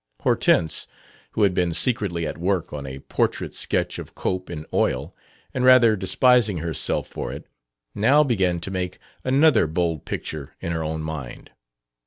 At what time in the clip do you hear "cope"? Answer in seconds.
4.15-4.49